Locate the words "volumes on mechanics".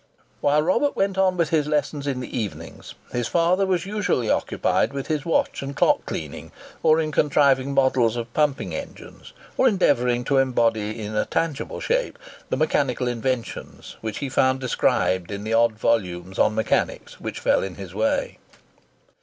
15.73-17.19